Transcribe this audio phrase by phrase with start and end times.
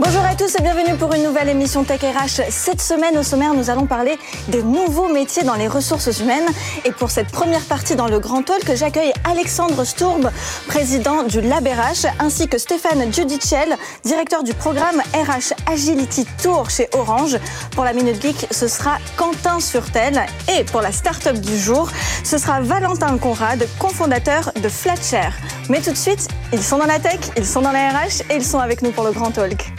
[0.00, 2.50] Bonjour à tous et bienvenue pour une nouvelle émission Tech RH.
[2.50, 4.16] Cette semaine au sommaire, nous allons parler
[4.46, 6.46] des nouveaux métiers dans les ressources humaines.
[6.84, 10.30] Et pour cette première partie dans le Grand Talk, j'accueille Alexandre Stourbe,
[10.68, 13.72] président du Lab RH, ainsi que Stéphane Giudicelli,
[14.04, 17.36] directeur du programme RH Agility Tour chez Orange.
[17.72, 20.26] Pour la Minute Geek, ce sera Quentin Surtel.
[20.56, 21.90] Et pour la start-up du jour,
[22.22, 25.32] ce sera Valentin Conrad, cofondateur de Flatshare.
[25.68, 28.36] Mais tout de suite, ils sont dans la tech, ils sont dans la RH et
[28.36, 29.72] ils sont avec nous pour le Grand Talk.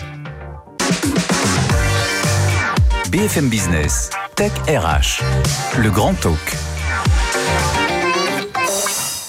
[3.11, 5.23] BFM Business, Tech RH,
[5.81, 6.37] le grand talk.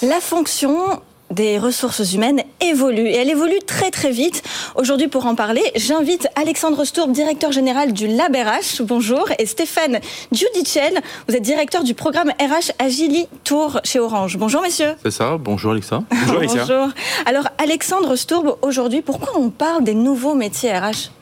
[0.03, 1.00] La fonction
[1.31, 4.42] des ressources humaines évolue et elle évolue très très vite.
[4.75, 8.83] Aujourd'hui pour en parler, j'invite Alexandre Stourbe, directeur général du Lab RH.
[8.83, 10.00] Bonjour et Stéphane
[10.31, 14.37] Giudicelli, vous êtes directeur du programme RH Agili Tour chez Orange.
[14.37, 14.92] Bonjour messieurs.
[15.03, 16.03] C'est ça, bonjour Alexa.
[16.11, 16.67] Bonjour Alexia.
[16.67, 16.89] Bonjour.
[17.25, 21.12] Alors Alexandre Stourbe, aujourd'hui pourquoi on parle des nouveaux métiers RH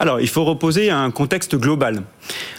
[0.00, 2.02] alors, il faut reposer un contexte global.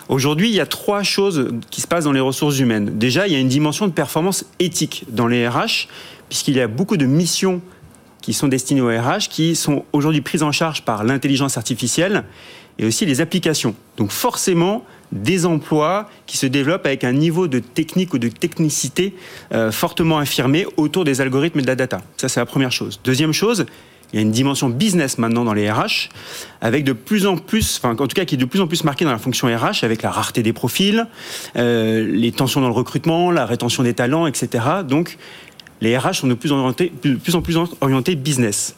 [0.08, 2.98] Aujourd'hui, il y a trois choses qui se passent dans les ressources humaines.
[2.98, 5.88] Déjà, il y a une dimension de performance éthique dans les RH,
[6.30, 7.62] puisqu'il y a beaucoup de missions
[8.22, 12.24] qui sont destinées aux RH, qui sont aujourd'hui prises en charge par l'intelligence artificielle
[12.80, 13.76] et aussi les applications.
[13.98, 19.14] Donc forcément, des emplois qui se développent avec un niveau de technique ou de technicité
[19.54, 22.02] euh, fortement affirmé autour des algorithmes et de la data.
[22.18, 23.00] Ça, c'est la première chose.
[23.04, 23.66] Deuxième chose,
[24.14, 26.10] il y a une dimension business maintenant dans les RH,
[26.62, 29.06] avec de plus en plus, en tout cas qui est de plus en plus marquée
[29.06, 31.08] dans la fonction RH, avec la rareté des profils,
[31.56, 34.64] euh, les tensions dans le recrutement, la rétention des talents, etc.
[34.88, 35.18] Donc
[35.82, 38.76] les RH sont de plus en plus orientés business.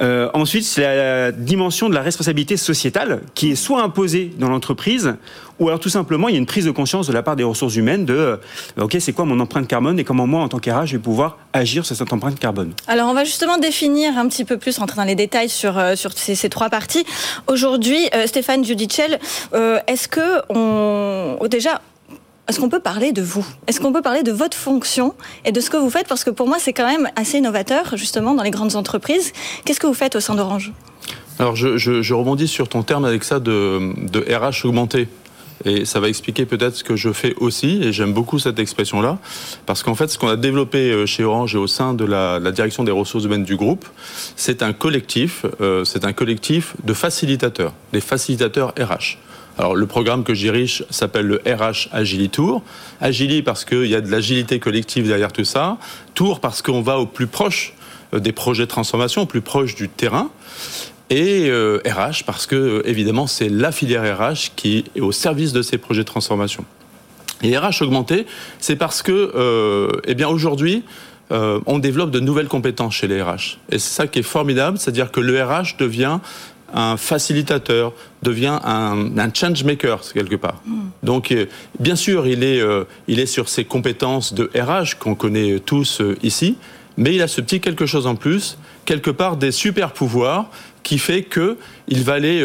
[0.00, 5.14] Euh, ensuite, c'est la dimension de la responsabilité sociétale qui est soit imposée dans l'entreprise,
[5.58, 7.44] ou alors tout simplement il y a une prise de conscience de la part des
[7.44, 8.36] ressources humaines de euh,
[8.78, 11.38] ok c'est quoi mon empreinte carbone et comment moi en tant qu'RH je vais pouvoir
[11.52, 12.72] agir sur cette empreinte carbone.
[12.88, 15.94] Alors on va justement définir un petit peu plus, rentrer dans les détails sur, euh,
[16.16, 17.04] ces, trois parties.
[17.46, 19.16] Aujourd'hui, Stéphane Giudicelli,
[19.86, 21.80] est-ce que on déjà
[22.52, 23.46] est-ce qu'on peut parler de vous?
[23.66, 25.14] Est-ce qu'on peut parler de votre fonction
[25.46, 26.06] et de ce que vous faites?
[26.06, 29.32] Parce que pour moi, c'est quand même assez innovateur, justement, dans les grandes entreprises.
[29.64, 30.70] Qu'est-ce que vous faites au sein d'Orange?
[31.38, 33.94] Alors, je, rebondis sur ton terme avec ça de,
[34.28, 35.08] RH augmenté.
[35.64, 39.16] Et ça va expliquer peut-être ce que je fais aussi, et j'aime beaucoup cette expression-là,
[39.64, 42.38] parce qu'en fait, ce qu'on a développé euh, chez Orange et au sein de la,
[42.38, 43.86] la direction des ressources humaines du groupe,
[44.36, 49.16] c'est un collectif, euh, c'est un collectif de facilitateurs, des facilitateurs RH.
[49.58, 52.62] Alors le programme que j'irige s'appelle le RH Agili Tour.
[53.00, 55.76] Agili parce qu'il y a de l'agilité collective derrière tout ça.
[56.14, 57.74] Tour parce qu'on va au plus proche
[58.14, 60.30] euh, des projets de transformation, au plus proche du terrain.
[61.10, 61.80] Et RH euh,
[62.24, 66.02] parce que euh, évidemment c'est la filière RH qui est au service de ces projets
[66.02, 66.64] de transformation.
[67.42, 68.26] Et RH augmenté,
[68.58, 70.84] c'est parce que eh bien aujourd'hui
[71.30, 73.58] on développe de nouvelles compétences chez les RH.
[73.70, 76.20] Et c'est ça qui est formidable, c'est-à-dire que le RH devient
[76.72, 80.62] un facilitateur, devient un, un change maker quelque part.
[80.64, 80.80] Mm.
[81.02, 81.46] Donc, euh,
[81.78, 86.00] bien sûr, il est, euh, il est sur ses compétences de RH qu'on connaît tous
[86.00, 86.56] euh, ici,
[86.96, 90.50] mais il a ce petit quelque chose en plus, quelque part des super pouvoirs
[90.82, 91.56] qui fait que
[91.88, 92.44] il va aller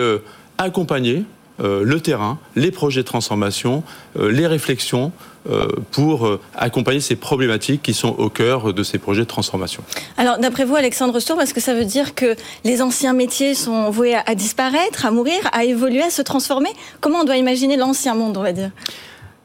[0.57, 1.25] accompagner
[1.59, 3.83] le terrain, les projets de transformation,
[4.15, 5.11] les réflexions
[5.49, 9.81] euh, pour euh, accompagner ces problématiques qui sont au cœur de ces projets de transformation.
[10.17, 12.35] Alors, d'après vous, Alexandre Stour, est-ce que ça veut dire que
[12.65, 16.69] les anciens métiers sont voués à, disparaître, à mourir, à évoluer, à se transformer?
[16.99, 18.71] Comment on doit imaginer l'ancien monde, on va dire?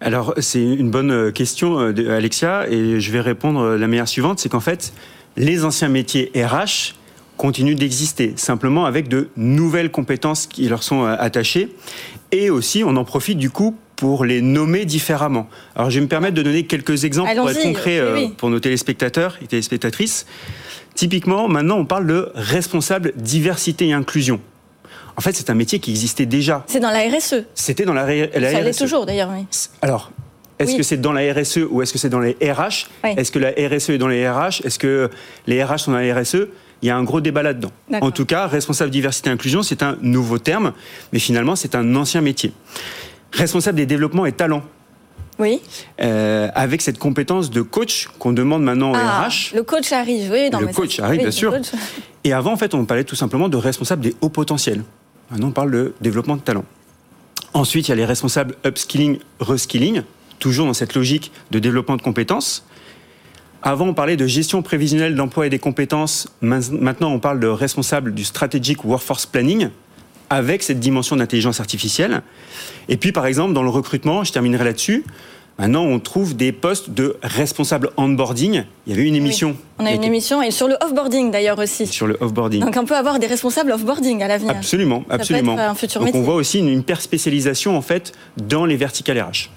[0.01, 4.49] Alors, c'est une bonne euh, question, Alexia, et je vais répondre la manière suivante, c'est
[4.49, 4.93] qu'en fait,
[5.37, 6.95] les anciens métiers RH
[7.43, 11.75] continuent d'exister, simplement avec de nouvelles compétences qui leur sont attachées.
[12.31, 15.49] Et aussi, on en profite du coup pour les nommer différemment.
[15.75, 18.61] Alors je vais me permettre de donner quelques exemples pour être concret euh, pour nos
[18.61, 20.25] téléspectateurs et téléspectatrices.
[20.95, 24.41] Typiquement, maintenant on parle de responsable diversité et inclusion.
[25.17, 26.63] En fait, c'est un métier qui existait déjà.
[26.69, 27.43] C'est dans la RSE.
[27.57, 28.53] C'était dans la, RSE.
[28.53, 29.45] Ça l'est toujours d'ailleurs, oui.
[29.83, 30.13] Alors,
[30.61, 33.41] est-ce que c'est dans la RSE ou est-ce que c'est dans les RH Est-ce que
[33.41, 35.11] la RSE est dans les RH Est-ce que
[35.49, 36.47] les RH sont dans la RSE
[36.83, 37.71] il y a un gros débat là-dedans.
[38.01, 40.73] En tout cas, responsable diversité et inclusion, c'est un nouveau terme,
[41.13, 42.53] mais finalement, c'est un ancien métier
[43.33, 44.63] responsable des développements et talents.
[45.39, 45.61] Oui.
[46.03, 49.55] euh, avec cette compétence de coach qu'on demande maintenant au Ah, RH.
[49.55, 50.51] le coach arrive, oui.
[50.51, 51.51] non, Le mais coach arrive, oui, bien sûr.
[51.53, 51.71] coach.
[52.23, 54.85] Et avant, en fait, on parlait tout simplement de responsables des hauts potentiels.
[55.31, 56.65] Maintenant, on parle de développement de talent.
[57.55, 60.03] Ensuite, il y a les responsables upskilling, reskilling,
[60.39, 62.65] toujours dans cette logique de développement de compétences.
[63.63, 66.29] Avant, on parlait de gestion prévisionnelle d'emploi et des compétences.
[66.41, 69.69] Main- Maintenant, on parle de responsable du strategic workforce planning
[70.31, 72.23] avec cette dimension d'intelligence artificielle.
[72.89, 75.05] Et puis, par exemple, dans le recrutement, je terminerai là-dessus.
[75.59, 78.65] Maintenant, on trouve des postes de responsable onboarding.
[78.87, 79.57] Il y avait une émission.
[79.79, 81.87] On a une émission et sur le offboarding d'ailleurs aussi.
[81.87, 82.61] sur le offboarding.
[82.61, 84.53] Donc on peut avoir des responsables offboarding à l'avenir.
[84.57, 85.55] Absolument, Ça peut absolument.
[85.55, 86.21] être un futur Donc métier.
[86.21, 89.49] on voit aussi une hyper spécialisation en fait dans les verticales RH.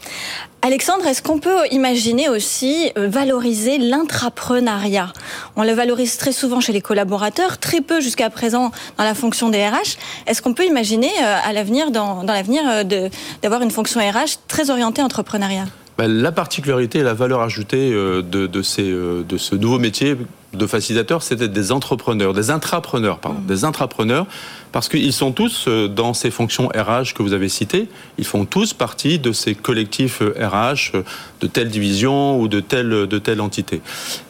[0.63, 5.13] Alexandre, est-ce qu'on peut imaginer aussi euh, valoriser l'intrapreneuriat?
[5.55, 9.49] On le valorise très souvent chez les collaborateurs, très peu jusqu'à présent dans la fonction
[9.49, 9.97] des RH.
[10.27, 13.09] Est-ce qu'on peut imaginer euh, à l'avenir, dans, dans l'avenir, euh, de-
[13.43, 15.65] d'avoir une fonction RH très orientée entrepreneuriat?
[15.97, 20.04] Bah, la particularité et la valeur ajoutée de, de, ces, de ce nouveau métier
[20.53, 24.25] de facilitateur, c'est d'être des entrepreneurs, des intrapreneurs, pardon, des intrapreneurs,
[24.71, 27.87] parce qu'ils sont tous euh, dans ces fonctions RH que vous avez citées,
[28.17, 31.03] ils font tous partie de ces collectifs euh, RH euh,
[31.41, 33.81] de telle division ou de telle, de telle entité.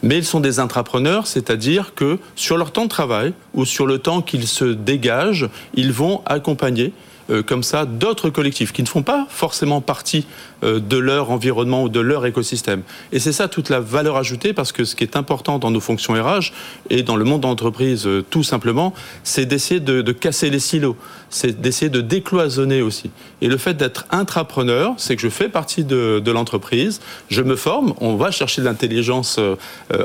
[0.04, 4.00] Mais ils sont des intrapreneurs, c'est-à-dire que sur leur temps de travail ou sur le
[4.00, 6.94] temps qu'ils se dégagent, ils vont accompagner
[7.32, 10.28] euh, comme ça d'autres collectifs qui ne font pas forcément partie
[10.64, 12.84] euh, de leur environnement ou de leur écosystème.
[13.12, 15.80] Et c'est ça toute la valeur ajoutée parce que ce qui est important dans nos
[15.80, 16.52] fonctions RH
[16.92, 18.94] et dans le monde d'entreprise euh, tout simplement,
[19.24, 20.96] c'est d'essayer de, casser les silos,
[21.32, 23.10] c'est d'essayer de décloisonner aussi.
[23.42, 27.96] Et le fait d'être intrapreneur, c'est que je fais partie de, l'entreprise, je me forme,
[28.02, 29.40] on va chercher de l'intelligence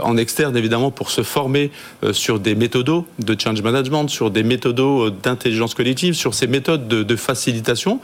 [0.02, 1.70] en externe évidemment pour se former
[2.12, 7.02] sur des méthodos de change management, sur des méthodos d'intelligence collective, sur ces méthodes de,
[7.02, 8.00] de facilitation,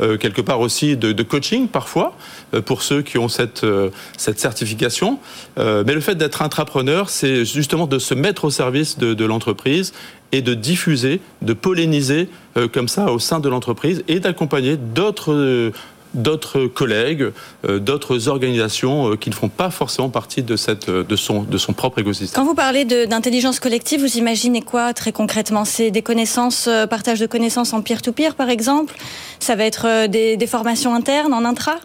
[0.00, 2.16] euh, quelque part aussi de, de coaching parfois
[2.54, 5.18] euh, pour ceux qui ont cette, euh, cette certification.
[5.56, 9.92] Mais le fait d'être intrapreneur, c'est justement de se mettre au service de, de l'entreprise
[10.32, 12.28] et de diffuser, de polliniser
[12.72, 15.72] comme ça au sein de l'entreprise et d'accompagner d'autres
[16.16, 17.30] d'autres collègues,
[17.68, 21.42] euh, d'autres organisations euh, qui ne font pas forcément partie de, cette, euh, de, son,
[21.42, 22.42] de son propre écosystème.
[22.42, 25.64] Quand vous parlez d'intelligence collective, vous imaginez quoi très concrètement?
[25.64, 28.94] C'est des connaissances, partage de connaissances en peer-to-peer par exemple?
[29.38, 31.76] Ça va être des, des formations internes en intra?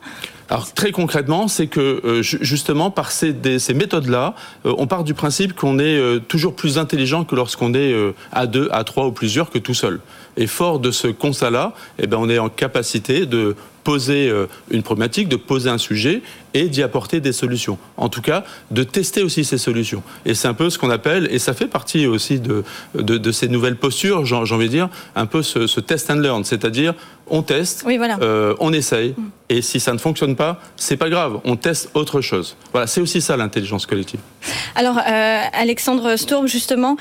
[0.50, 4.36] Alors très concrètement, c'est que ju- justement par ces, ces méthodes-là,
[4.66, 7.95] on part du principe qu'on est toujours plus intelligent que lorsqu'on est
[8.33, 10.01] à deux, à trois ou plusieurs que tout seul.
[10.38, 14.83] Et fort de ce constat-là, eh ben, on est en capacité de poser euh, une
[14.83, 16.22] problématique, de poser un sujet
[16.54, 17.78] et d'y apporter des solutions.
[17.98, 20.04] En tout cas, de tester aussi ces solutions.
[20.25, 22.63] Et c'est un peu ce qu'on appelle, et ça fait partie aussi de,
[22.95, 26.16] de, de ces nouvelles postures, j'ai envie de dire, un peu ce, ce test and
[26.16, 26.94] learn, c'est-à-dire
[27.28, 28.18] on teste, Oui, voilà.
[28.22, 29.16] euh, on essaye,
[29.48, 32.57] et si ça ne fonctionne pas, c'est pas grave, on teste autre chose.
[32.74, 34.19] Voilà, c'est aussi ça l'intelligence collective.
[34.75, 36.98] Alors, euh, Alexandre Sturm, justement,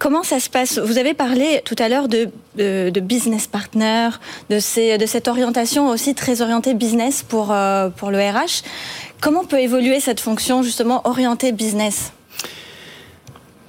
[0.00, 0.78] comment ça se passe?
[0.78, 4.08] Vous avez parlé tout à l'heure de, de, de business partner,
[4.48, 8.64] de, ces, de cette orientation aussi très orientée business pour, euh, pour le RH.
[9.20, 12.12] Comment peut évoluer cette fonction, justement, orientée business?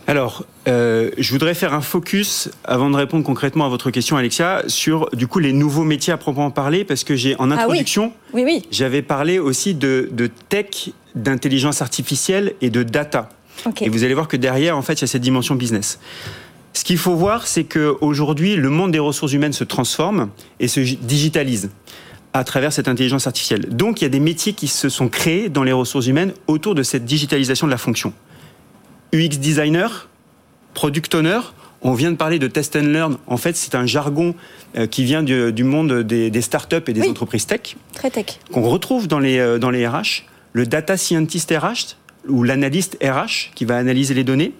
[0.07, 4.63] Alors, euh, je voudrais faire un focus, avant de répondre concrètement à votre question, Alexia,
[4.67, 7.61] sur du coup les nouveaux métiers à proprement parler, parce que j'ai en Ah oui.
[7.61, 8.63] introduction, Oui, oui.
[8.71, 13.29] j'avais parlé aussi de, de tech, d'intelligence artificielle et de data.
[13.81, 15.99] Et vous allez voir que derrière, en fait, il y a cette dimension business.
[16.73, 20.29] Ce qu'il faut voir, c'est qu'aujourd'hui, le monde des ressources humaines se transforme
[20.59, 21.69] et se digitalise
[22.33, 23.67] à travers cette intelligence artificielle.
[23.69, 26.75] Donc, il y a des métiers qui se sont créés dans les ressources humaines autour
[26.75, 28.13] de cette digitalisation de la fonction.
[29.13, 30.07] UX designer,
[30.73, 31.39] product owner,
[31.81, 33.17] on vient de parler de test and learn.
[33.27, 34.33] En fait, c'est un jargon
[34.77, 37.09] euh, qui vient du, du monde des, des startups et des Oui.
[37.09, 38.39] entreprises tech Très tech.
[38.53, 41.97] qu'on retrouve dans les, euh, dans les RH, le data scientist RH
[42.27, 44.53] ou l'analyste RH qui va analyser les données.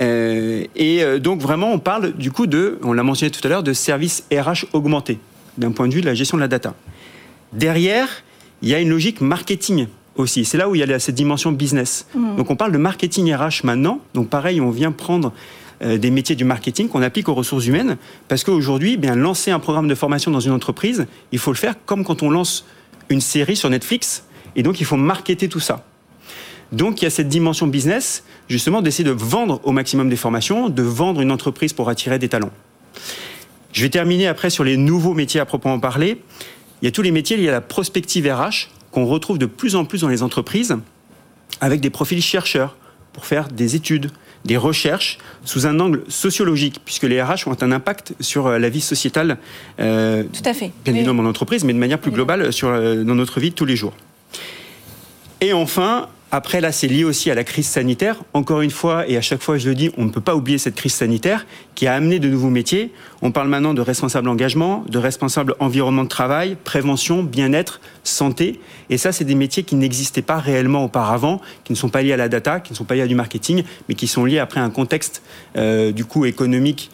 [0.00, 3.48] Euh, et euh, donc vraiment, on parle du coup de, on l'a mentionné tout à
[3.50, 5.18] l'heure, de services RH augmentés
[5.56, 6.74] d'un point de vue de la gestion de la data.
[7.52, 8.08] Derrière,
[8.62, 10.44] il y a une logique marketing aussi.
[10.44, 12.06] C'est là où il y a cette dimension business.
[12.36, 14.00] Donc on parle de marketing RH maintenant.
[14.14, 15.32] Donc pareil, on vient prendre
[15.82, 19.60] euh, des métiers du marketing qu'on applique aux ressources humaines parce qu'aujourd'hui, bien lancer un
[19.60, 22.64] programme de formation dans une entreprise, il faut le faire comme quand on lance
[23.08, 24.24] une série sur Netflix.
[24.56, 25.84] Et donc il faut marketer tout ça.
[26.72, 30.68] Donc il y a cette dimension business, justement, d'essayer de vendre au maximum des formations,
[30.68, 32.50] de vendre une entreprise pour attirer des talents.
[33.72, 36.22] Je vais terminer après sur les nouveaux métiers à proprement parler.
[36.82, 39.76] Il y a tous les métiers liés à la prospective RH qu'on retrouve de plus
[39.76, 40.76] en plus dans les entreprises
[41.60, 42.76] avec des profils chercheurs
[43.12, 44.10] pour faire des études,
[44.44, 48.68] des recherches sous un angle sociologique, puisque les RH ont un impact sur euh, la
[48.68, 49.38] vie sociétale,
[49.80, 50.70] euh, Tout à fait.
[50.84, 50.98] bien Oui.
[51.00, 53.64] évidemment dans l'entreprise, mais de manière plus globale sur, euh, dans notre vie de tous
[53.64, 53.94] les jours.
[55.40, 58.16] Et enfin, après, là, c'est lié aussi à la crise sanitaire.
[58.34, 60.58] Encore une fois, et à chaque fois je le dis, on ne peut pas oublier
[60.58, 62.92] cette crise sanitaire qui a amené de nouveaux métiers.
[63.22, 68.60] On parle maintenant de responsable engagement, de responsable environnement de travail, prévention, bien-être, santé.
[68.90, 72.12] Et ça, c'est des métiers qui n'existaient pas réellement auparavant, qui ne sont pas liés
[72.12, 74.38] à la data, qui ne sont pas liés à du marketing, mais qui sont liés
[74.38, 75.22] après à un contexte
[75.56, 76.90] euh, du coup économique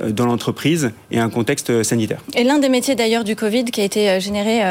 [0.00, 2.20] euh, dans l'entreprise et un contexte euh, sanitaire.
[2.34, 4.62] Et l'un des métiers d'ailleurs du Covid qui a été généré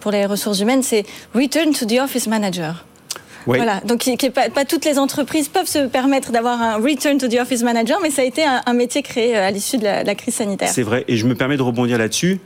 [0.00, 2.84] pour les ressources humaines, c'est Return to the Office Manager.
[3.46, 7.62] Voilà, donc pas, toutes les entreprises peuvent se permettre d'avoir un return to the office
[7.62, 10.68] manager, mais ça a été un, métier créé euh, à l'issue de, la, crise sanitaire.
[10.68, 12.40] C'est vrai, et je me permets de rebondir là-dessus.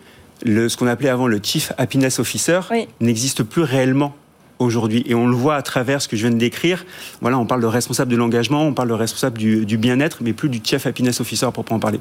[0.44, 2.60] ce qu'on appelait avant le Chief Happiness Officer
[3.00, 4.14] n'existe plus réellement
[4.58, 5.04] aujourd'hui.
[5.06, 6.84] Et on le voit à travers ce que je viens de décrire.
[7.20, 10.48] Voilà, on parle de responsable de l'engagement, on parle de responsable du, bien-être, mais plus
[10.48, 12.00] du Chief Happiness Officer pour en parler.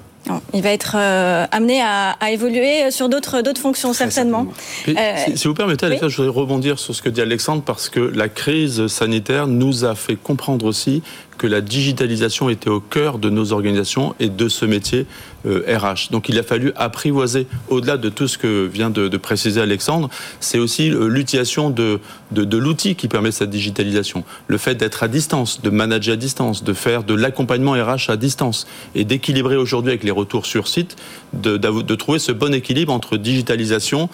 [0.54, 4.48] il va être euh, amené à, évoluer sur d'autres fonctions, certainement.
[4.88, 4.94] Euh,
[5.36, 8.30] si, vous permettez, Alexandre, je voudrais rebondir sur ce que dit Alexandre, parce que la
[8.30, 11.02] crise sanitaire nous a fait comprendre aussi
[11.44, 15.06] que la digitalisation était au cœur de nos organisations et de ce métier
[15.46, 15.48] RH.
[15.48, 20.10] Euh, Donc il a fallu apprivoiser, au-delà de tout ce que vient de, préciser Alexandre,
[20.40, 22.00] c'est aussi euh, l'utilisation de,
[22.32, 24.24] de, l'outil qui permet cette digitalisation.
[24.48, 28.16] Le fait d'être à distance, de manager à distance, de faire de l'accompagnement RH à
[28.16, 30.96] distance et d'équilibrer aujourd'hui avec les retours sur site,
[31.34, 31.58] de,
[31.96, 34.10] trouver ce bon équilibre entre digitalisation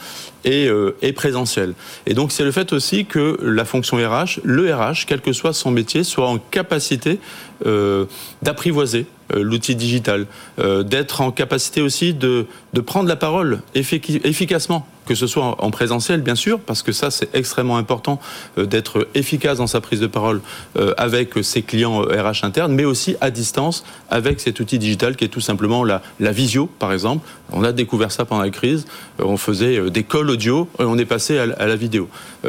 [0.46, 1.74] et, euh, et présentiel.
[2.08, 5.54] Et donc c'est le fait aussi que la fonction RH, le RH, quel que soit
[5.54, 7.19] son métier, soit en capacité
[8.42, 10.26] d'apprivoiser euh, l'outil digital,
[10.60, 15.72] euh, d'être en capacité aussi de, de prendre la parole efficacement que ce soit en
[15.72, 18.20] présentiel, bien sûr, parce que ça, c'est extrêmement important
[18.60, 20.40] euh, d'être efficace dans sa prise de parole
[20.78, 25.16] euh, avec ses clients RH euh, internes, mais aussi à distance avec cet outil digital
[25.16, 27.28] qui est tout simplement la, la visio, par exemple.
[27.52, 28.86] On a découvert ça pendant la crise.
[29.18, 32.08] On faisait des calls audio et on est passé à, la vidéo.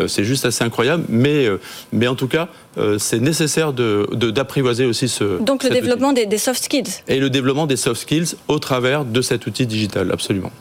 [0.09, 1.49] C'est juste assez incroyable, mais,
[1.91, 2.49] mais en tout cas,
[2.99, 5.43] c'est nécessaire d'apprivoiser de, aussi ce.
[5.43, 7.03] Donc le développement des, des soft skills.
[7.09, 10.53] Et le développement des soft skills au travers de cet outil digital, absolument.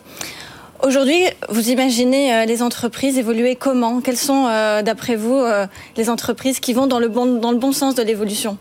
[0.82, 4.00] Aujourd'hui, vous imaginez euh, les entreprises évoluer comment?
[4.02, 7.58] Quelles sont, euh, d'après vous, euh, les entreprises qui vont dans le bon, dans le
[7.58, 8.58] bon sens de l'évolution?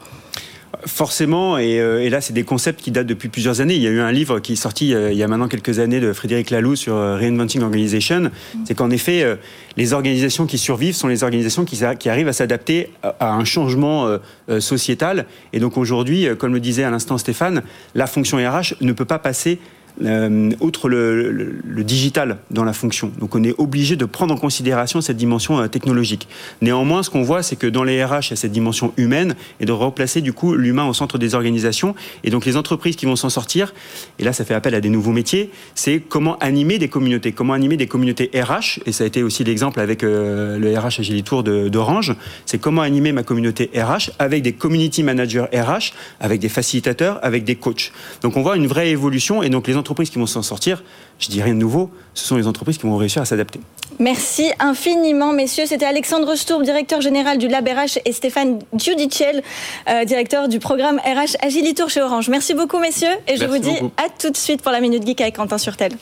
[0.86, 3.74] Forcément, et, là, c'est des concepts qui datent depuis plusieurs années.
[3.74, 6.00] Il y a eu un livre qui est sorti il y a maintenant quelques années
[6.00, 8.20] de Frédéric Laloux sur Reinventing Organization.
[8.20, 8.58] Mm.
[8.64, 9.38] C'est qu'en effet,
[9.76, 14.18] les organisations qui survivent sont les organisations qui, qui arrivent à s'adapter à un changement
[14.60, 15.26] sociétal.
[15.52, 17.62] Et donc aujourd'hui, comme le disait à l'instant Stéphane,
[17.94, 19.58] la fonction RH ne peut pas passer
[20.04, 23.10] euh, outre le, digital dans la fonction.
[23.18, 26.28] Donc on est obligé de prendre en considération cette dimension euh, technologique.
[26.60, 29.34] Néanmoins, ce qu'on voit, c'est que dans les RH, il y a cette dimension humaine
[29.60, 31.94] et de replacer du coup l'humain au centre des organisations.
[32.24, 33.74] Et donc les entreprises qui vont s'en sortir,
[34.18, 37.54] et là ça fait appel à des nouveaux métiers, c'est comment animer des communautés, comment
[37.54, 41.42] animer des communautés RH, et ça a été aussi l'exemple avec euh, le RH Agilitour
[41.42, 42.14] d'Orange,
[42.44, 47.44] c'est comment animer ma communauté RH avec des community managers RH, avec des facilitateurs, avec
[47.44, 47.92] des coachs.
[48.22, 50.82] Donc on voit une vraie évolution et donc les entreprises entreprises qui vont s'en sortir,
[51.18, 53.60] je dis rien de nouveau, ce sont les entreprises qui vont réussir à s'adapter.
[53.98, 55.64] Merci infiniment, messieurs.
[55.66, 59.40] C'était Alexandre Stourb, directeur général du Lab RH, et Stéphane Giudicelli,
[59.88, 62.28] euh, directeur du programme RH Agilitour chez Orange.
[62.28, 63.14] Merci beaucoup, messieurs.
[63.26, 65.92] Et je vous dis à tout de suite pour la Minute Geek avec Quentin Surtel.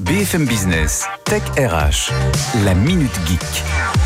[0.00, 2.12] BFM Business, Tech RH,
[2.64, 4.03] la Minute Geek.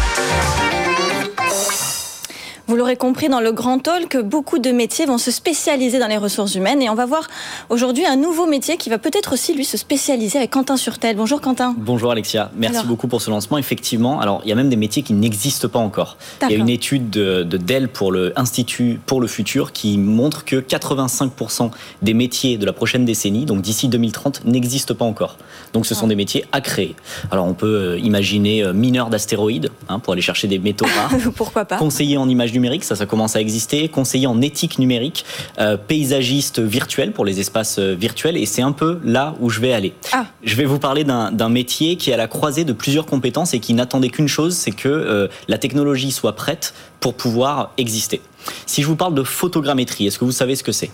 [2.68, 6.18] Vous l'aurez compris dans le grand talk, beaucoup de métiers vont se spécialiser dans les
[6.18, 7.26] ressources humaines et on va voir
[7.70, 11.16] aujourd'hui un nouveau métier qui va peut-être aussi lui se spécialiser avec Quentin Surtel.
[11.16, 11.74] Bonjour Quentin.
[11.78, 13.56] Bonjour Alexia, merci beaucoup pour ce lancement.
[13.56, 16.18] Effectivement, alors il y a même des métiers qui n'existent pas encore.
[16.42, 20.44] Il y a une étude de, Dell pour le Institut pour le futur qui montre
[20.44, 21.70] que 85%
[22.02, 25.38] des métiers de la prochaine décennie, donc d'ici 2030, n'existent pas encore.
[25.72, 26.10] Donc ce sont ah.
[26.10, 26.96] des métiers à créer.
[27.30, 31.14] Alors on peut euh, imaginer euh, mineur d'astéroïdes hein, pour aller chercher des métaux rares.
[31.34, 33.88] Pourquoi pas Conseiller en image numérique, ça, ça commence à exister.
[33.88, 35.24] Conseiller en éthique numérique,
[35.58, 39.60] euh, paysagiste virtuel pour les espaces euh, virtuels, et c'est un peu là où je
[39.60, 39.94] vais aller.
[40.12, 40.26] Ah.
[40.42, 43.60] Je vais vous parler d'un métier qui est à la croisée de plusieurs compétences et
[43.60, 48.20] qui n'attendait qu'une chose, c'est que euh, la technologie soit prête pour pouvoir exister.
[48.66, 50.90] Si je vous parle de photogrammétrie, est-ce que vous savez ce que c'est?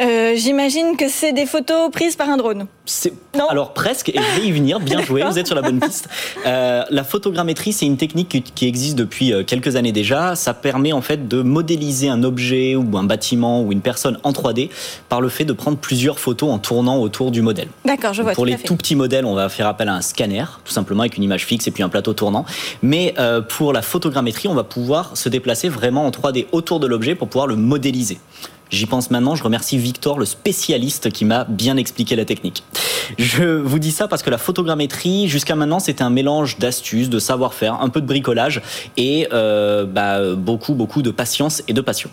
[0.00, 2.66] Euh, j'imagine que c'est des photos prises par un drone.
[3.36, 5.80] Non Alors presque, et je vais y venir, bien joué, vous êtes sur la bonne
[5.80, 6.08] piste.
[6.46, 10.36] Euh, la photogrammétrie, c'est une technique qui existe depuis euh, quelques années déjà.
[10.36, 14.32] Ça permet en fait de modéliser un objet ou un bâtiment ou une personne en
[14.32, 14.70] 3D
[15.08, 17.68] par le fait de prendre plusieurs photos en tournant autour du modèle.
[17.84, 18.32] D'accord, je vois.
[18.32, 21.16] Pour les tout petits modèles, on va faire appel à un scanner, tout simplement avec
[21.16, 22.44] une image fixe et puis un plateau tournant.
[22.82, 23.14] Mais
[23.48, 27.28] pour la photogrammétrie, on va pouvoir se déplacer vraiment en 3D autour de l'objet pour
[27.28, 28.18] pouvoir le modéliser.
[28.70, 32.62] J'y pense maintenant, je remercie Victor, le spécialiste qui m'a bien expliqué la technique.
[33.16, 37.18] Je vous dis ça parce que la photogrammétrie, jusqu'à maintenant, c'était un mélange d'astuces, de
[37.18, 38.60] savoir-faire, un peu de bricolage
[38.96, 42.10] et euh, bah, beaucoup, beaucoup de patience et de passion.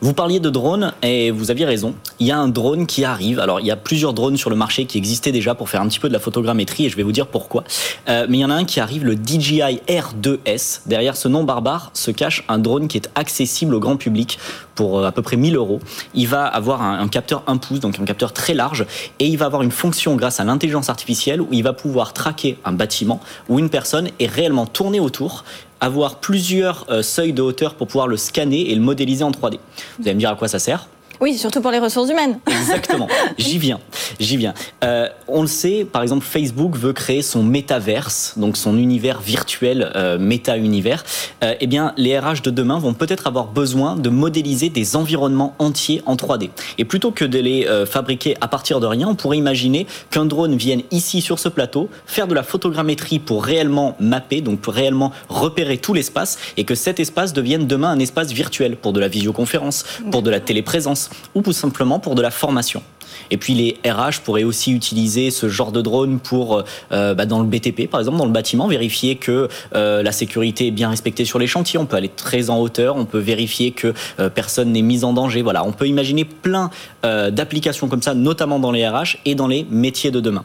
[0.00, 1.94] Vous parliez de drone et vous aviez raison.
[2.18, 3.38] Il y a un drone qui arrive.
[3.38, 5.88] Alors, il y a plusieurs drones sur le marché qui existaient déjà pour faire un
[5.88, 7.64] petit peu de la photogrammétrie et je vais vous dire pourquoi.
[8.08, 10.80] Euh, mais il y en a un qui arrive, le DJI R2S.
[10.86, 14.38] Derrière ce nom barbare se cache un drone qui est accessible au grand public
[14.76, 15.80] pour euh, à peu près 1000 euros.
[16.14, 18.86] Il va avoir un, capteur 1 pouce, donc un capteur très large,
[19.18, 22.58] et il va avoir une fonction grâce à l'intelligence artificielle où il va pouvoir traquer
[22.64, 25.44] un bâtiment ou une personne et réellement tourner autour
[25.80, 29.58] avoir plusieurs euh, seuils de hauteur pour pouvoir le scanner et le modéliser en 3D.
[29.98, 30.88] Vous allez me dire à quoi ça sert?
[31.20, 32.38] Oui, surtout pour les ressources humaines.
[32.46, 33.08] Exactement.
[33.38, 33.80] J'y viens.
[34.20, 34.54] J'y viens.
[34.84, 39.92] Euh, on le sait, par exemple, Facebook veut créer son métaverse, donc son univers virtuel,
[39.94, 41.04] euh, méta-univers.
[41.42, 45.54] Euh, eh bien, les RH de demain vont peut-être avoir besoin de modéliser des environnements
[45.58, 46.50] entiers en 3D.
[46.78, 50.56] Et plutôt que de les fabriquer à partir de rien, on pourrait imaginer qu'un drone
[50.56, 55.12] vienne ici sur ce plateau, faire de la photogrammétrie pour réellement mapper, donc pour réellement
[55.28, 59.08] repérer tout l'espace, et que cet espace devienne demain un espace virtuel pour de la
[59.08, 62.82] visioconférence, pour de la téléprésence ou tout simplement pour de la formation.
[63.30, 67.40] Et puis les RH pourraient aussi utiliser ce genre de drone pour, euh, bah, dans
[67.40, 71.24] le BTP par exemple, dans le bâtiment, vérifier que euh, la sécurité est bien respectée
[71.24, 71.78] sur les chantiers.
[71.78, 75.12] On peut aller très en hauteur, on peut vérifier que euh, personne n'est mis en
[75.12, 75.42] danger.
[75.42, 76.70] Voilà, on peut imaginer plein
[77.02, 80.44] d'applications comme ça, notamment dans les RH et dans les métiers de demain.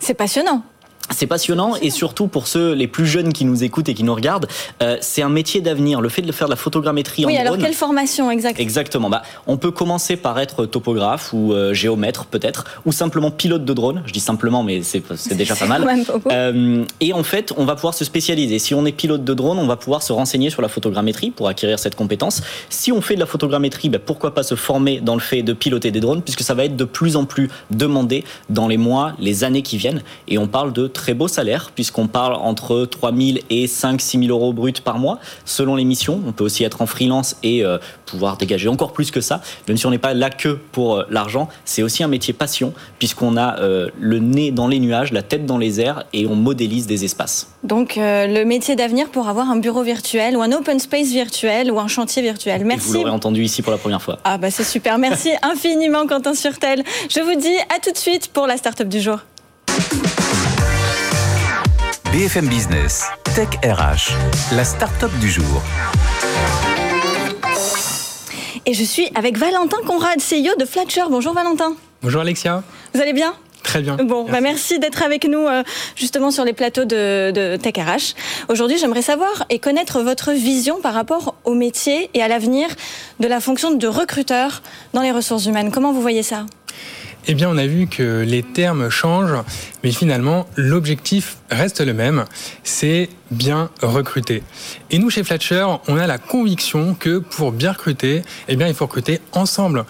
[0.00, 0.62] C'est passionnant.
[1.10, 4.14] C'est passionnant et surtout pour ceux les plus jeunes qui nous écoutent et qui nous
[4.14, 4.46] regardent,
[4.82, 6.00] euh, c'est un métier d'avenir.
[6.00, 7.42] Le fait de faire de la photogrammétrie oui, en drone.
[7.42, 9.10] Oui, alors quelle formation exactement Exactement.
[9.10, 13.74] Bah, on peut commencer par être topographe ou euh, géomètre peut-être, ou simplement pilote de
[13.74, 14.02] drone.
[14.06, 15.86] Je dis simplement, mais c'est déjà pas mal.
[16.30, 18.58] Euh, et en fait, on va pouvoir se spécialiser.
[18.58, 21.48] Si on est pilote de drone, on va pouvoir se renseigner sur la photogrammétrie pour
[21.48, 22.42] acquérir cette compétence.
[22.70, 25.52] Si on fait de la photogrammétrie, bah, pourquoi pas se former dans le fait de
[25.52, 29.12] piloter des drones, puisque ça va être de plus en plus demandé dans les mois,
[29.18, 30.02] les années qui viennent.
[30.28, 34.20] Et on parle de très beaux salaires, puisqu'on parle entre 3 000 et 5 6
[34.20, 36.22] 000 euros bruts par mois, selon les missions.
[36.26, 37.76] On peut aussi être en freelance et euh,
[38.06, 39.42] pouvoir dégager encore plus que ça.
[39.68, 42.72] Même si on n'est pas là que pour euh, l'argent, c'est aussi un métier passion,
[42.98, 46.36] puisqu'on a euh, le nez dans les nuages, la tête dans les airs et on
[46.36, 47.48] modélise des espaces.
[47.62, 51.80] Donc le métier d'avenir pour avoir un bureau virtuel ou un open space virtuel ou
[51.80, 52.64] un chantier virtuel.
[52.64, 52.88] Merci.
[52.88, 54.18] vous l'aurez entendu ici pour la première fois.
[54.24, 54.98] Ah bah c'est super.
[54.98, 56.84] Merci infiniment Quentin Surtel.
[57.08, 59.18] Je vous dis à tout de suite pour la start-up du jour.
[62.14, 64.14] BFM Business, Tech RH,
[64.54, 65.60] la start-up du jour.
[68.66, 71.02] Et je suis avec Valentin Conrad, CEO de Flatcher.
[71.10, 71.74] Bonjour Valentin.
[72.02, 72.62] Bonjour Alexia.
[72.94, 73.34] Vous allez bien?
[73.64, 73.96] Très bien.
[73.96, 75.64] Bon, merci, bah merci d'être avec nous euh,
[75.96, 78.14] justement sur les plateaux de, de Tech RH.
[78.48, 82.68] Aujourd'hui, j'aimerais savoir et connaître votre vision par rapport au métier et à l'avenir
[83.18, 85.72] de la fonction de recruteur dans les ressources humaines.
[85.72, 86.46] Comment vous voyez ça?
[87.26, 89.38] Eh bien, on a vu que les termes changent,
[89.82, 92.24] mais finalement, l'objectif reste le même,
[92.62, 94.42] c'est bien recruter.
[94.90, 98.74] Et nous, chez Fletcher, on a la conviction que pour bien recruter, eh bien, il
[98.74, 99.84] faut recruter ensemble.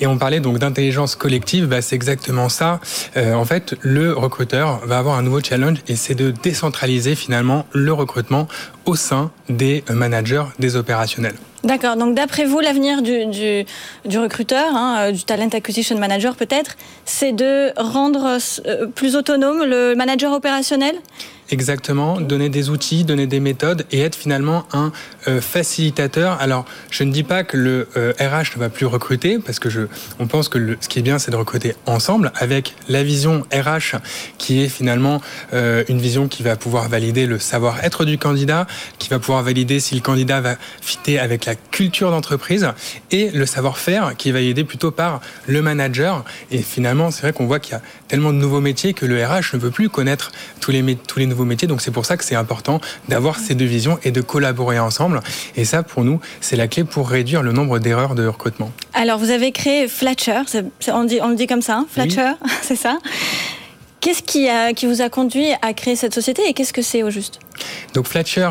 [0.00, 2.80] Et on parlait donc d'intelligence collective, bah, c'est exactement ça.
[3.16, 7.66] Euh, en fait, le recruteur va avoir un nouveau challenge et c'est de décentraliser finalement
[7.72, 8.48] le recrutement
[8.84, 11.36] au sein des managers, des opérationnels.
[11.62, 16.76] D'accord, donc d'après vous, l'avenir du, du, recruteur, hein, euh, du talent acquisition manager peut-être,
[17.04, 20.94] c'est de rendre euh, plus autonome le manager opérationnel?
[21.50, 24.92] Exactement, donner des outils, donner des méthodes et être finalement un
[25.26, 26.40] euh, facilitateur.
[26.40, 29.68] Alors, je ne dis pas que le RH euh, ne va plus recruter, parce que
[29.68, 29.82] je,
[30.20, 33.96] on pense que ce qui est bien, c'est de recruter ensemble avec la vision RH
[34.38, 35.20] qui est finalement
[35.52, 38.68] euh, une vision qui va pouvoir valider le savoir-être du candidat,
[39.00, 42.68] qui va pouvoir valider si le candidat va fitter avec la culture d'entreprise
[43.10, 46.24] et le savoir-faire qui est validé plutôt par le manager.
[46.52, 49.24] Et finalement, c'est vrai qu'on voit qu'il y a tellement de nouveaux métiers que le
[49.24, 51.68] RH ne veut plus connaître tous les, tous les nouveaux métiers.
[51.68, 55.20] Donc c'est pour ça que c'est important d'avoir ces deux visions et de collaborer ensemble.
[55.54, 58.72] Et ça, pour nous, c'est la clé pour réduire le nombre d'erreurs de recrutement.
[58.94, 60.42] Alors vous avez créé Flatcher,
[60.92, 62.98] on, dit, on le dit comme ça, hein, Flatcher, c'est ça
[64.00, 67.10] Qu'est-ce qui, qui vous a conduit à créer cette société et qu'est-ce que c'est au
[67.10, 67.38] juste?
[67.94, 68.50] Donc Fletcher,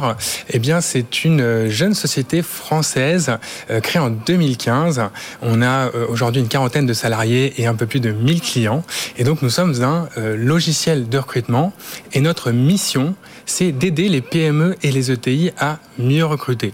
[0.50, 3.32] eh bien, c'est une euh, jeune société française
[3.70, 5.02] euh, créée en 2015.
[5.42, 8.84] On a euh, aujourd'hui une quarantaine de salariés et un peu plus de 1000 clients.
[9.18, 11.74] Et donc nous sommes un logiciel de recrutement
[12.14, 16.74] et notre mission, c'est d'aider les PME et les ETI à mieux recruter.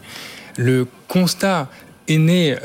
[0.57, 1.69] Le constat
[2.07, 2.55] est né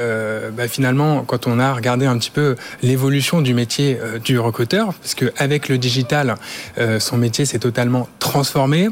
[0.53, 5.15] bah, finalement quand on a regardé un petit peu l'évolution du métier du recruteur, parce
[5.15, 6.35] qu'avec le digital,
[6.99, 8.89] son métier s'est totalement transformé,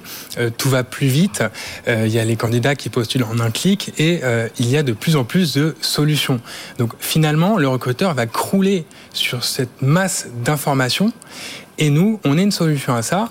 [0.56, 1.42] tout va plus vite,
[1.86, 4.20] il y a les candidats qui postulent en un clic et
[4.58, 6.40] il y a de plus en plus de solutions.
[6.78, 11.12] Donc finalement, le recruteur va crouler sur cette masse d'informations
[11.78, 13.30] et nous, on est une solution à ça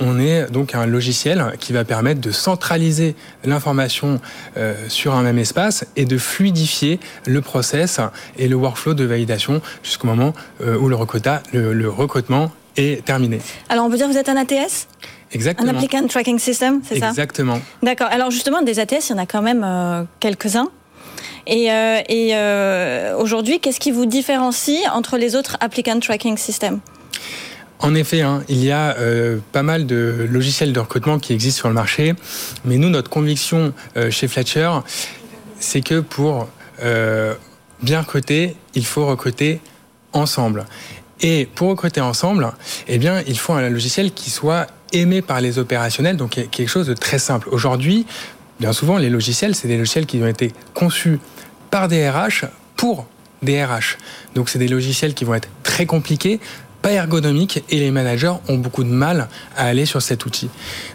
[0.00, 4.20] on est donc un logiciel qui va permettre de centraliser l'information
[4.56, 8.00] euh, sur un même espace et de fluidifier le process
[8.38, 10.96] et le workflow de validation jusqu'au moment euh, où le,
[11.72, 13.40] le, recrutement est terminé.
[13.68, 14.86] Alors on peut dire que vous êtes un ATS
[15.32, 15.70] Exactement.
[15.70, 17.60] Un Applicant Tracking System, c'est ça Exactement.
[17.82, 18.08] D'accord.
[18.10, 20.68] Alors justement, des ATS, il y en a quand même euh, quelques-uns.
[21.46, 21.68] Et,
[22.10, 22.34] et
[23.16, 26.80] aujourd'hui, qu'est-ce qui vous différencie entre les autres Applicant Tracking Systems
[27.80, 31.58] en effet, hein, il y a euh, pas mal de logiciels de recrutement qui existent
[31.58, 32.14] sur le marché,
[32.64, 34.70] mais nous, notre conviction euh, chez Fletcher,
[35.60, 36.48] c'est que pour
[36.82, 37.34] euh,
[37.82, 39.60] bien recruter, il faut recruter
[40.12, 40.66] ensemble.
[41.20, 42.52] Et pour recruter ensemble,
[42.88, 46.86] eh bien, il faut un logiciel qui soit aimé par les opérationnels, donc quelque chose
[46.86, 47.48] de très simple.
[47.50, 48.06] Aujourd'hui,
[48.60, 51.18] bien souvent, les logiciels, c'est des logiciels qui ont été conçus
[51.70, 52.46] par des RH
[52.76, 53.06] pour
[53.42, 53.96] des RH.
[54.34, 56.40] Donc c'est des logiciels qui vont être très compliqués,
[56.82, 60.48] pas ergonomique et les managers ont beaucoup de mal à aller sur cet outil.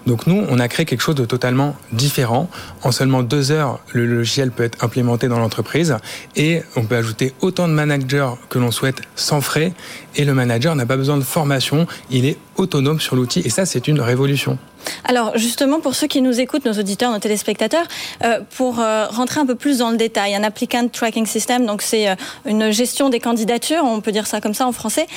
[0.08, 2.50] Donc nous, on a créé quelque chose de totalement différent.
[2.84, 5.96] En seulement deux heures, le logiciel peut être implémenté dans l'entreprise
[6.36, 9.74] et on peut ajouter autant de managers que l'on souhaite sans frais
[10.15, 13.65] et le manager n'a pas besoin de formation, il est autonome sur l'outil et ça,
[13.65, 14.58] c'est une révolution.
[15.06, 17.86] Alors justement, pour ceux qui nous écoutent, nos auditeurs, nos téléspectateurs,
[18.24, 21.82] euh, pour euh, rentrer un peu plus dans le détail, un applicant tracking system, donc
[21.82, 22.15] c'est euh,
[22.46, 25.08] une gestion des candidatures, on peut dire ça comme ça en français.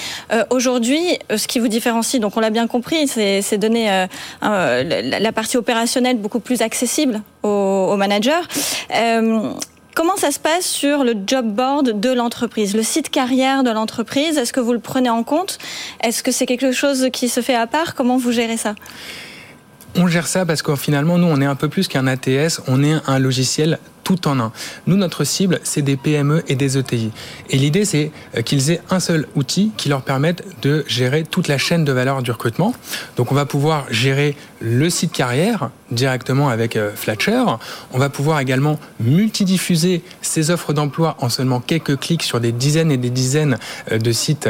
[0.51, 4.07] Aujourd'hui, ce qui vous différencie, donc on l'a bien compris, c'est donner
[4.43, 8.33] la partie opérationnelle beaucoup plus accessible aux, aux managers.
[9.97, 14.37] Comment ça se passe sur le job board de l'entreprise, le site carrière de l'entreprise?
[14.37, 15.59] Est-ce que vous le prenez en compte?
[16.03, 17.95] Est-ce que c'est quelque chose qui se fait à part?
[17.95, 18.75] Comment vous gérez ça?
[19.97, 22.83] On gère ça parce que finalement, nous, on est un peu plus qu'un ATS, on
[22.83, 24.53] est un logiciel tout en un.
[24.87, 27.11] Nous, notre cible, c'est des PME et des ETI.
[27.51, 31.49] Et l'idée, c'est euh, qu'ils aient un seul outil qui leur permette de gérer toute
[31.49, 32.73] la chaîne de valeur du recrutement.
[33.17, 37.43] Donc, on va pouvoir gérer le site carrière directement avec euh, Flatcher.
[37.93, 42.93] On va pouvoir également multidiffuser ces offres d'emploi en seulement quelques clics sur des dizaines
[42.93, 43.59] et des dizaines
[43.91, 44.49] euh, de sites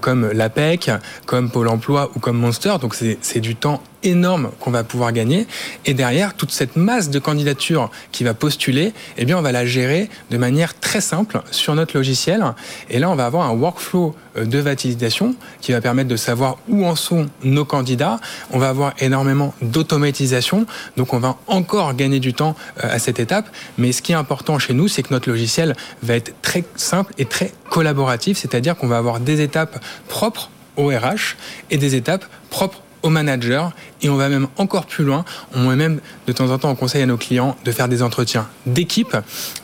[0.00, 0.92] comme l'APEC,
[1.24, 2.76] comme Pôle emploi ou comme Monster.
[2.80, 5.46] Donc, c'est du temps énorme qu'on va pouvoir gagner.
[5.84, 8.75] Et derrière, toute cette masse de candidatures qui va postuler
[9.16, 12.44] eh bien, on va la gérer de manière très simple sur notre logiciel.
[12.90, 16.58] Et là, on va avoir un workflow euh, de validation qui va permettre de savoir
[16.68, 18.20] où en sont nos candidats.
[18.50, 20.66] On va avoir énormément d'automatisation.
[20.96, 23.48] Donc, on va encore gagner du temps euh, à cette étape.
[23.78, 27.12] Mais ce qui est important chez nous, c'est que notre logiciel va être très simple
[27.18, 28.38] et très collaboratif.
[28.38, 31.36] C'est-à-dire qu'on va avoir des étapes propres au RH
[31.70, 35.24] et des étapes propres au manager et on va même encore plus loin.
[35.54, 38.02] On met même de temps en temps on conseille à nos clients de faire des
[38.02, 39.16] entretiens d'équipe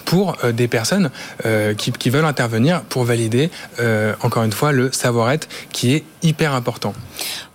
[0.05, 1.11] pour euh, des personnes
[1.45, 3.51] euh, qui, veulent intervenir pour valider
[3.81, 6.95] euh, encore une fois le savoir-être qui est hyper important.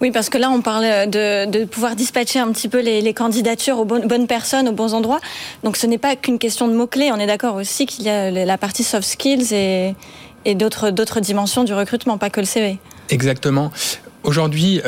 [0.01, 3.85] Oui, parce que là on parle de, pouvoir dispatcher un petit peu les, candidatures aux
[3.85, 5.21] bonnes, personnes, aux bons endroits.
[5.63, 7.11] Donc ce n'est pas qu'une question de mots-clés.
[7.13, 9.95] On est d'accord aussi qu'il y a la partie soft skills et,
[10.43, 12.77] et d'autres dimensions du recrutement, pas que le CV.
[13.09, 13.71] Exactement.
[14.23, 14.81] Aujourd'hui,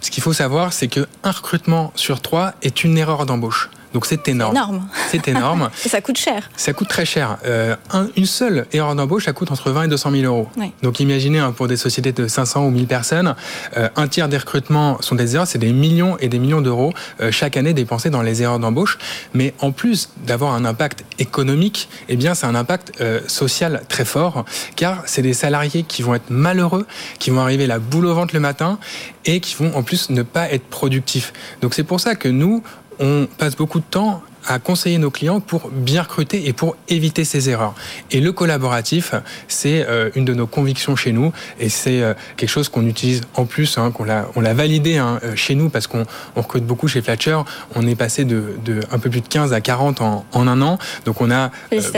[0.00, 3.70] ce qu'il faut savoir, c'est qu'un recrutement sur trois est une erreur d'embauche.
[3.92, 4.86] Donc c'est énorme.
[5.10, 5.70] C'est énorme.
[5.84, 6.50] et ça coûte cher.
[6.56, 7.38] Ça coûte très cher.
[7.44, 7.76] Euh,
[8.16, 10.48] une seule erreur d'embauche, ça coûte entre 20 et 200 000 euros.
[10.82, 13.34] Donc imaginez hein, pour des sociétés de 500 ou 1000 personnes,
[13.76, 16.92] euh, un tiers des recrutements sont des erreurs, c'est des millions et des millions d'euros
[17.20, 18.98] euh, chaque année dépensés dans les erreurs d'embauche.
[19.34, 22.92] Mais en plus d'avoir un impact économique, eh bien c'est un impact
[23.26, 24.44] social très fort,
[24.76, 26.86] car c'est des salariés qui vont être malheureux,
[27.18, 28.78] qui vont arriver la boule au ventre le matin
[29.24, 31.32] et qui vont en plus ne pas être productifs.
[31.60, 32.62] Donc c'est pour ça que nous,
[33.00, 37.24] on passe beaucoup de temps à conseiller nos clients pour bien recruter et pour éviter
[37.24, 37.74] ces erreurs.
[38.10, 39.14] Et le collaboratif,
[39.46, 43.22] c'est euh, une de nos convictions chez nous et c'est euh, quelque chose qu'on utilise
[43.34, 46.64] en plus, hein, qu'on l'a, on l'a validé hein, euh, chez nous parce qu'on recrute
[46.64, 47.38] beaucoup chez Fletcher.
[47.74, 48.54] On est passé de,
[48.90, 50.78] un peu plus de 15 à 40 en, un an.
[51.04, 51.50] Donc on a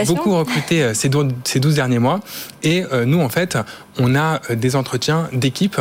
[0.05, 1.09] beaucoup recruté ces,
[1.45, 2.19] ces 12 derniers mois.
[2.63, 3.57] Et nous, en fait,
[3.97, 5.79] on a des entretiens d'équipe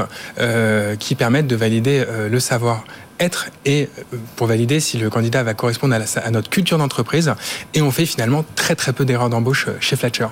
[0.98, 2.84] qui permettent de valider le savoir
[3.20, 7.32] être et euh, pour valider si le candidat va correspondre à, notre culture d'entreprise.
[7.74, 10.26] Et on fait finalement très très peu d'erreurs d'embauche euh, chez Fletcher.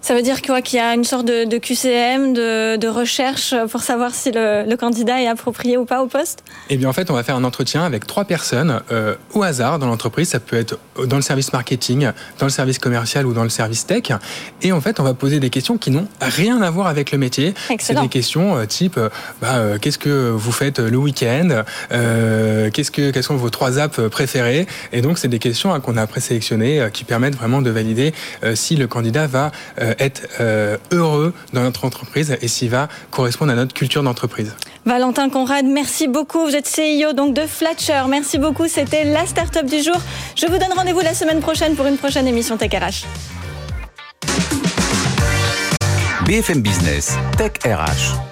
[0.00, 4.14] Ça veut dire quoi Qu'il y a une sorte de, QCM, de, recherche pour savoir
[4.14, 6.44] si le, candidat est approprié ou pas au poste?
[6.70, 9.78] Eh bien, en fait, on va faire un entretien avec trois personnes euh, au hasard
[9.80, 10.28] dans l'entreprise.
[10.28, 13.86] Ça peut être dans le service marketing, dans le service commercial ou dans le service
[13.86, 14.12] tech.
[14.62, 17.18] Et en fait, on va poser des questions qui n'ont rien à voir avec le
[17.18, 17.54] métier.
[17.80, 19.08] C'est des questions euh, type euh,
[19.42, 24.66] bah, qu'est-ce que vous faites le week-end qu'est-ce que, Quelles sont vos trois apps préférées?
[24.92, 28.14] Et donc, c'est des questions hein, qu'on a présélectionnées qui permettent vraiment de valider
[28.54, 29.50] si le candidat va
[29.98, 34.54] être euh, heureux dans notre entreprise et s'il va correspondre à notre culture d'entreprise.
[34.86, 36.46] Valentin Conrad, merci beaucoup.
[36.46, 38.02] Vous êtes CEO donc de Flatcher.
[38.08, 38.68] Merci beaucoup.
[38.68, 39.96] C'était la start-up du jour.
[40.36, 43.06] Je vous donne rendez-vous la semaine prochaine pour une prochaine émission Tech RH.
[46.26, 48.27] BFM Business, Tech RH.